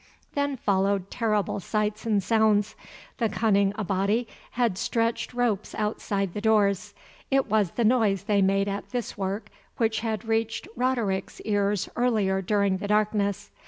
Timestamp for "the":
3.19-3.29, 6.33-6.41, 7.73-7.85, 12.77-12.87